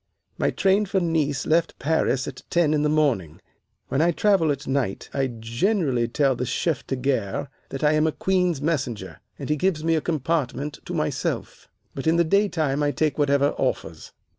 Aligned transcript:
"My 0.39 0.49
train 0.49 0.87
for 0.87 0.99
Nice 0.99 1.45
left 1.45 1.77
Paris 1.77 2.27
at 2.27 2.41
ten 2.49 2.73
in 2.73 2.81
the 2.81 2.89
morning. 2.89 3.39
When 3.89 4.01
I 4.01 4.09
travel 4.09 4.51
at 4.51 4.65
night 4.65 5.11
I 5.13 5.27
generally 5.27 6.07
tell 6.07 6.35
the 6.35 6.43
chef 6.43 6.87
de 6.87 6.95
gare 6.95 7.51
that 7.69 7.83
I 7.83 7.91
am 7.93 8.07
a 8.07 8.11
Queen's 8.11 8.63
Messenger, 8.63 9.19
and 9.37 9.47
he 9.47 9.55
gives 9.55 9.83
me 9.83 9.93
a 9.93 10.01
compartment 10.01 10.79
to 10.85 10.95
myself, 10.95 11.69
but 11.93 12.07
in 12.07 12.15
the 12.15 12.23
daytime 12.23 12.81
I 12.81 12.89
take 12.89 13.19
whatever 13.19 13.49
offers. 13.59 14.11